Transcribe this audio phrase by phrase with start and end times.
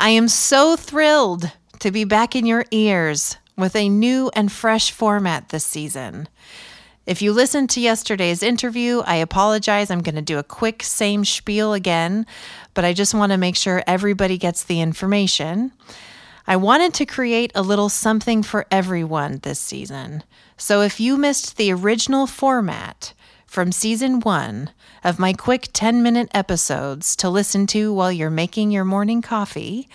[0.00, 4.92] I am so thrilled to be back in your ears with a new and fresh
[4.92, 6.28] format this season.
[7.04, 9.90] If you listened to yesterday's interview, I apologize.
[9.90, 12.26] I'm going to do a quick same spiel again,
[12.74, 15.72] but I just want to make sure everybody gets the information.
[16.46, 20.22] I wanted to create a little something for everyone this season.
[20.56, 23.14] So if you missed the original format
[23.48, 24.70] from season one
[25.02, 29.88] of my quick 10 minute episodes to listen to while you're making your morning coffee,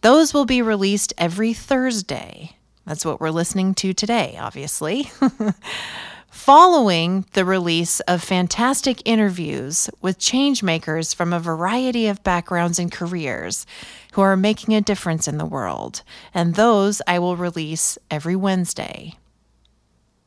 [0.00, 2.56] those will be released every Thursday.
[2.86, 5.10] That's what we're listening to today, obviously.
[6.30, 13.66] Following the release of fantastic interviews with changemakers from a variety of backgrounds and careers
[14.12, 19.16] who are making a difference in the world, and those I will release every Wednesday.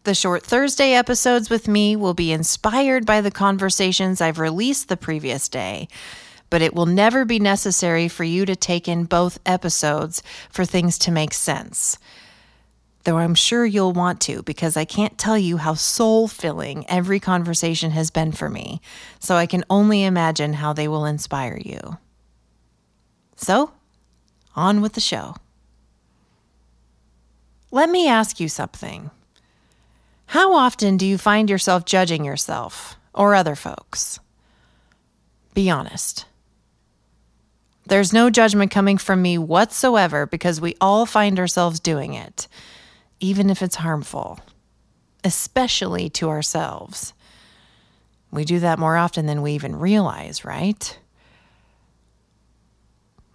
[0.03, 4.97] The short Thursday episodes with me will be inspired by the conversations I've released the
[4.97, 5.87] previous day,
[6.49, 10.97] but it will never be necessary for you to take in both episodes for things
[10.99, 11.97] to make sense
[13.03, 17.19] though I'm sure you'll want to because I can't tell you how soul filling every
[17.19, 18.81] conversation has been for me,
[19.19, 21.97] so I can only imagine how they will inspire you.
[23.35, 23.71] So,
[24.55, 25.35] on with the show.
[27.71, 29.09] Let me ask you something.
[30.31, 34.17] How often do you find yourself judging yourself or other folks?
[35.53, 36.25] Be honest.
[37.87, 42.47] There's no judgment coming from me whatsoever because we all find ourselves doing it
[43.19, 44.39] even if it's harmful,
[45.25, 47.13] especially to ourselves.
[48.31, 50.97] We do that more often than we even realize, right?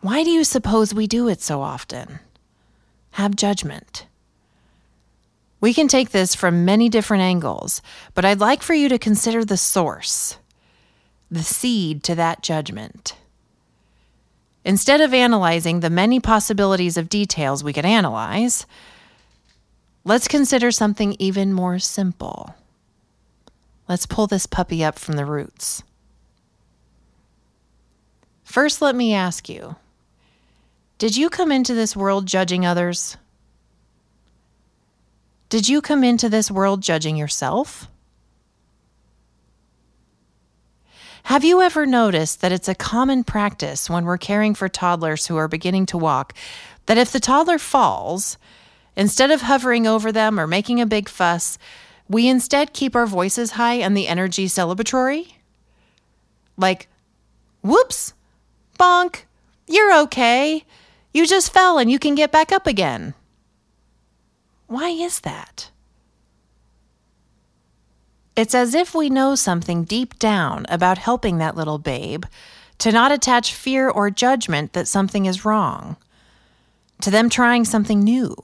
[0.01, 2.21] Why do you suppose we do it so often?
[3.11, 4.07] Have judgment.
[5.61, 7.83] We can take this from many different angles,
[8.15, 10.39] but I'd like for you to consider the source,
[11.31, 13.17] the seed to that judgment.
[14.65, 18.66] Instead of analyzing the many possibilities of details we could analyze,
[20.06, 22.55] Let's consider something even more simple.
[23.89, 25.83] Let's pull this puppy up from the roots.
[28.45, 29.75] First, let me ask you
[30.99, 33.16] Did you come into this world judging others?
[35.49, 37.89] Did you come into this world judging yourself?
[41.25, 45.37] Have you ever noticed that it's a common practice when we're caring for toddlers who
[45.37, 46.34] are beginning to walk
[46.87, 48.39] that if the toddler falls,
[48.97, 51.59] Instead of hovering over them or making a big fuss,
[52.09, 55.34] we instead keep our voices high and the energy celebratory.
[56.57, 56.89] Like,
[57.63, 58.15] whoops,
[58.78, 59.25] bonk,
[59.69, 60.65] you're okay.
[61.13, 63.13] You just fell and you can get back up again.
[64.66, 65.71] Why is that?
[68.34, 72.25] It's as if we know something deep down about helping that little babe
[72.78, 75.97] to not attach fear or judgment that something is wrong,
[77.00, 78.37] to them trying something new.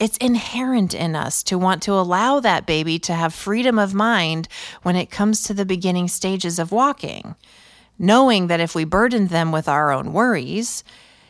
[0.00, 4.48] It's inherent in us to want to allow that baby to have freedom of mind
[4.82, 7.36] when it comes to the beginning stages of walking,
[7.98, 10.82] knowing that if we burdened them with our own worries,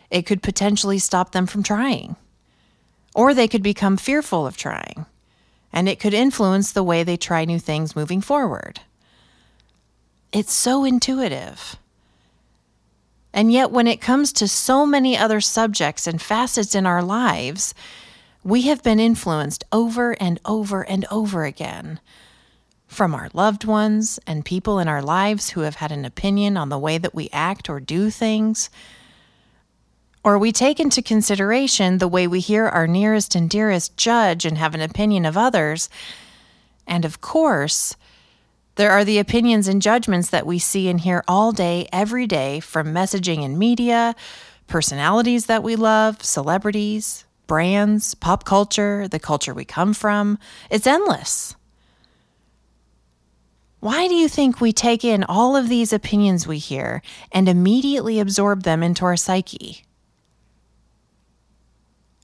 [0.09, 2.15] it could potentially stop them from trying.
[3.15, 5.07] Or they could become fearful of trying,
[5.73, 8.81] and it could influence the way they try new things moving forward.
[10.33, 11.77] It's so intuitive.
[13.33, 17.75] And yet, when it comes to so many other subjects and facets in our lives,
[18.43, 22.01] we have been influenced over and over and over again
[22.91, 26.71] from our loved ones and people in our lives who have had an opinion on
[26.71, 28.69] the way that we act or do things.
[30.23, 34.59] Or we take into consideration the way we hear our nearest and dearest judge and
[34.59, 35.89] have an opinion of others.
[36.87, 37.97] And of course,
[38.75, 42.61] there are the opinions and judgments that we see and hear all day, every day,
[42.61, 44.15] from messaging and media,
[44.67, 50.39] personalities that we love, celebrities, brands, pop culture, the culture we come from.
[50.71, 51.57] It's endless.
[53.81, 57.01] Why do you think we take in all of these opinions we hear
[57.33, 59.85] and immediately absorb them into our psyche?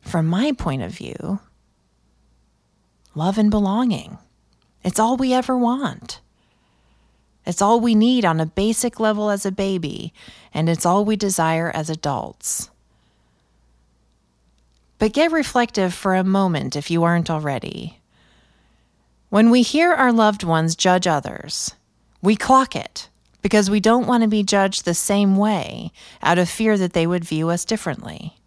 [0.07, 1.41] From my point of view,
[3.17, 4.19] love and belonging.
[4.85, 6.21] It's all we ever want.
[7.45, 10.15] It's all we need on a basic level as a baby,
[10.55, 12.71] and it's all we desire as adults.
[15.01, 17.99] But get reflective for a moment if you aren't already.
[19.29, 21.75] When we hear our loved ones judge others,
[22.23, 23.09] we clock it
[23.43, 25.91] because we don't want to be judged the same way
[26.23, 28.39] out of fear that they would view us differently,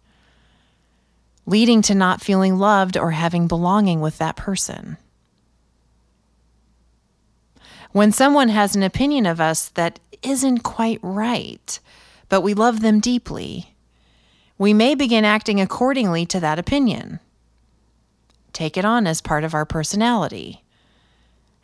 [1.46, 4.96] leading to not feeling loved or having belonging with that person.
[7.92, 11.80] When someone has an opinion of us that isn't quite right,
[12.28, 13.74] but we love them deeply,
[14.58, 17.18] we may begin acting accordingly to that opinion.
[18.52, 20.62] Take it on as part of our personality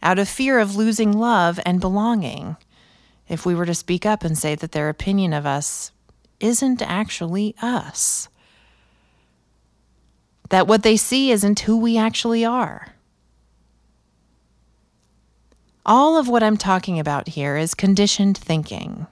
[0.02, 2.56] out of fear of losing love and belonging
[3.28, 5.90] if we were to speak up and say that their opinion of us
[6.38, 8.28] isn't actually us.
[10.50, 12.88] That what they see isn't who we actually are.
[15.84, 19.06] All of what I'm talking about here is conditioned thinking.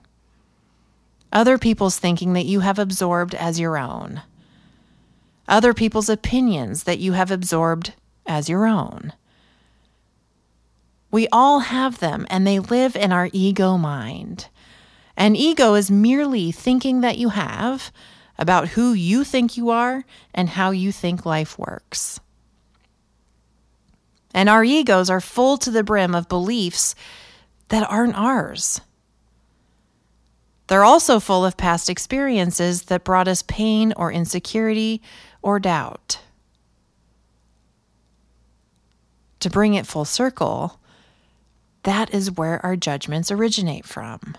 [1.33, 4.23] Other people's thinking that you have absorbed as your own.
[5.49, 7.95] Other people's opinions that you have absorbed
[8.27, 9.13] as your own.
[11.11, 14.49] We all have them, and they live in our ego mind.
[15.17, 17.93] And ego is merely thinking that you have
[18.39, 20.05] about who you think you are
[20.35, 22.21] and how you think life works.
[24.33, 26.95] And our egos are full to the brim of beliefs
[27.69, 28.81] that aren't ours.
[30.67, 35.03] They're also full of past experiences that brought us pain or insecurity
[35.43, 36.21] or doubt.
[39.41, 40.81] To bring it full circle,
[41.83, 44.37] that is where our judgments originate from.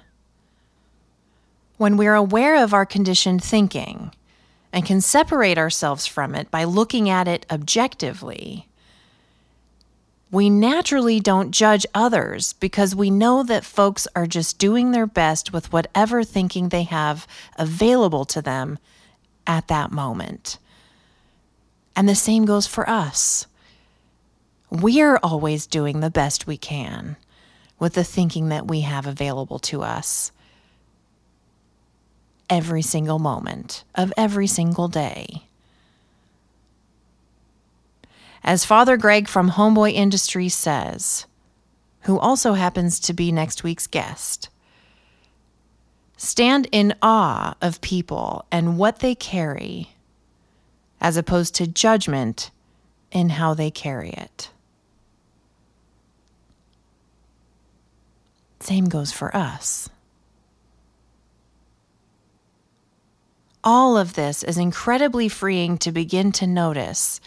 [1.78, 4.14] When we're aware of our conditioned thinking
[4.72, 8.68] and can separate ourselves from it by looking at it objectively,
[10.32, 15.52] we naturally don't judge others because we know that folks are just doing their best
[15.54, 17.28] with whatever thinking they have
[17.58, 18.80] available to them
[19.46, 20.58] at that moment.
[21.96, 23.48] And the same goes for us.
[24.70, 27.18] We're always doing the best we can
[27.80, 30.32] with the thinking that we have available to us
[32.50, 35.44] every single moment of every single day.
[38.44, 41.26] As Father Greg from Homeboy Industries says,
[42.02, 44.50] who also happens to be next week's guest,
[46.18, 49.96] stand in awe of people and what they carry,
[51.02, 52.52] as opposed to judgment
[53.12, 54.52] in how they carry it.
[58.60, 59.90] Same goes for us.
[63.66, 67.20] All of this is incredibly freeing to begin to notice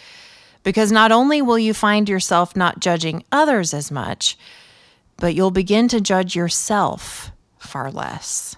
[0.62, 4.38] because not only will you find yourself not judging others as much,
[5.16, 8.54] but you'll begin to judge yourself far less.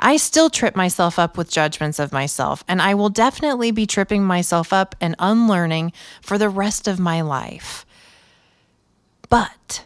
[0.00, 4.22] I still trip myself up with judgments of myself, and I will definitely be tripping
[4.22, 7.84] myself up and unlearning for the rest of my life.
[9.28, 9.84] But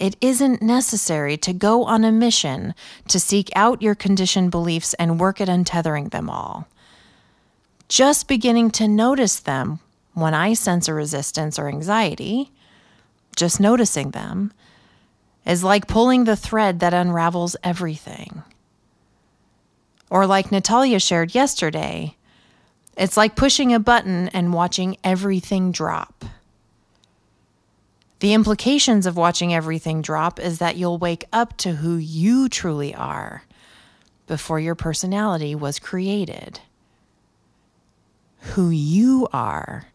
[0.00, 2.74] it isn't necessary to go on a mission
[3.08, 6.66] to seek out your conditioned beliefs and work at untethering them all.
[7.88, 9.78] Just beginning to notice them
[10.14, 12.50] when I sense a resistance or anxiety,
[13.36, 14.52] just noticing them,
[15.46, 18.42] is like pulling the thread that unravels everything.
[20.08, 22.16] Or, like Natalia shared yesterday,
[22.96, 26.24] it's like pushing a button and watching everything drop.
[28.20, 32.94] The implications of watching everything drop is that you'll wake up to who you truly
[32.94, 33.44] are
[34.26, 36.60] before your personality was created.
[38.54, 39.86] Who you are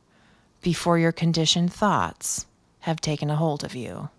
[0.62, 2.48] before your conditioned thoughts
[2.80, 4.10] have taken a hold of you.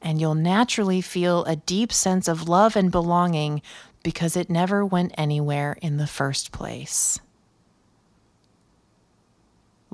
[0.00, 3.60] And you'll naturally feel a deep sense of love and belonging
[4.04, 7.18] because it never went anywhere in the first place.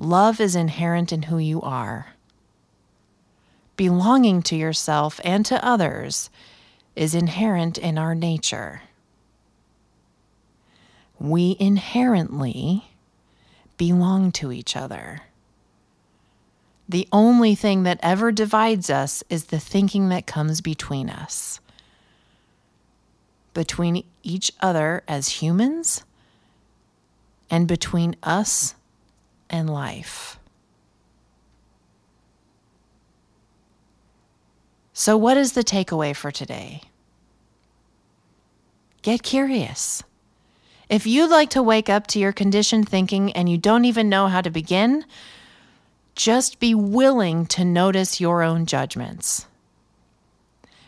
[0.01, 2.07] Love is inherent in who you are.
[3.77, 6.31] Belonging to yourself and to others
[6.95, 8.81] is inherent in our nature.
[11.19, 12.85] We inherently
[13.77, 15.21] belong to each other.
[16.89, 21.59] The only thing that ever divides us is the thinking that comes between us.
[23.53, 26.03] between each other as humans
[27.49, 28.75] and between us
[29.51, 30.39] and life.
[34.93, 36.81] So, what is the takeaway for today?
[39.01, 40.03] Get curious.
[40.89, 44.27] If you'd like to wake up to your conditioned thinking and you don't even know
[44.27, 45.05] how to begin,
[46.15, 49.47] just be willing to notice your own judgments.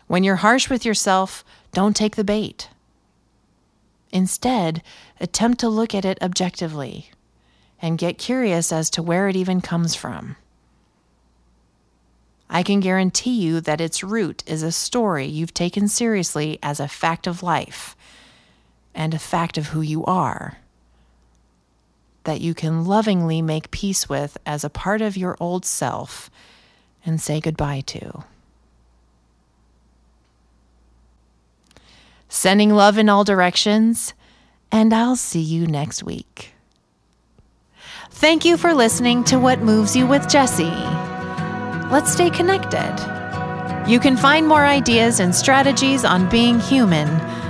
[0.08, 2.70] When you're harsh with yourself, don't take the bait.
[4.12, 4.84] Instead,
[5.20, 7.10] attempt to look at it objectively
[7.84, 10.38] and get curious as to where it even comes from.
[12.50, 16.88] I can guarantee you that its root is a story you've taken seriously as a
[16.88, 17.98] fact of life
[18.96, 20.60] and a fact of who you are
[22.24, 26.32] that you can lovingly make peace with as a part of your old self
[27.06, 28.24] and say goodbye to.
[32.30, 34.14] Sending love in all directions,
[34.72, 36.53] and I'll see you next week.
[38.16, 40.72] Thank you for listening to What Moves You with Jessie.
[41.92, 42.96] Let's stay connected.
[43.86, 47.10] You can find more ideas and strategies on being human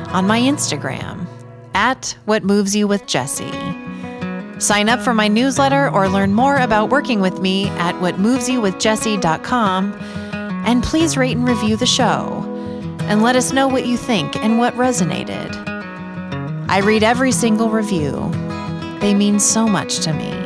[0.10, 1.28] on my Instagram
[1.76, 3.52] at What Moves You with Jessie.
[4.58, 9.94] Sign up for my newsletter or learn more about working with me at whatmovesyouwithjessie.com.
[10.66, 12.42] And please rate and review the show
[13.02, 15.54] and let us know what you think and what resonated.
[16.68, 18.32] I read every single review,
[19.02, 20.43] they mean so much to me.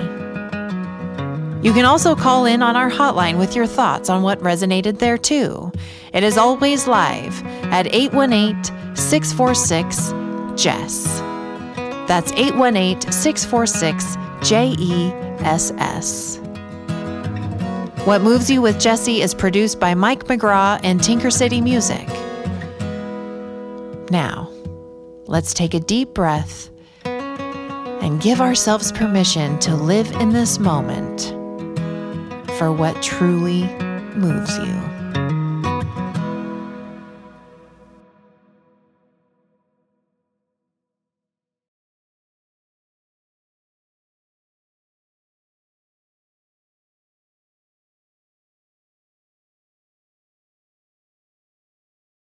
[1.63, 5.17] You can also call in on our hotline with your thoughts on what resonated there
[5.17, 5.71] too.
[6.13, 10.13] It is always live at 818 646
[10.55, 11.19] JESS.
[12.07, 16.37] That's 818 646 JESS.
[18.05, 22.07] What Moves You with Jessie is produced by Mike McGraw and Tinker City Music.
[24.11, 24.49] Now,
[25.25, 26.69] let's take a deep breath
[27.03, 31.36] and give ourselves permission to live in this moment
[32.57, 33.63] for what truly
[34.15, 34.96] moves you.